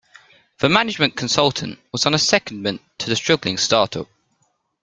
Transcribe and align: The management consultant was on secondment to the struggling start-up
The 0.61 0.67
management 0.67 1.15
consultant 1.15 1.77
was 1.91 2.07
on 2.07 2.13
secondment 2.13 2.79
to 2.97 3.07
the 3.07 3.15
struggling 3.15 3.57
start-up 3.57 4.07